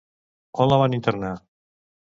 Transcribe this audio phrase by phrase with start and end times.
[0.65, 1.33] On la van internar?